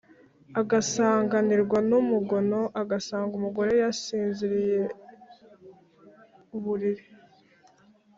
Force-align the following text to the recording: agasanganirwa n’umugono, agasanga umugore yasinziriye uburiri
agasanganirwa 0.61 1.79
n’umugono, 1.89 2.61
agasanga 2.81 3.33
umugore 3.39 3.71
yasinziriye 3.81 4.81
uburiri 6.57 7.05